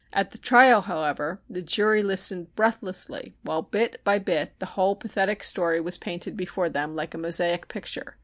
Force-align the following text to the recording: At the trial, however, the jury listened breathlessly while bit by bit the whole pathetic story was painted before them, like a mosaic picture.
At 0.11 0.31
the 0.31 0.39
trial, 0.39 0.81
however, 0.81 1.41
the 1.47 1.61
jury 1.61 2.01
listened 2.01 2.55
breathlessly 2.55 3.35
while 3.43 3.61
bit 3.61 4.03
by 4.03 4.17
bit 4.17 4.57
the 4.57 4.65
whole 4.73 4.95
pathetic 4.95 5.43
story 5.43 5.79
was 5.79 5.99
painted 5.99 6.35
before 6.35 6.69
them, 6.69 6.95
like 6.95 7.13
a 7.13 7.19
mosaic 7.19 7.67
picture. 7.67 8.17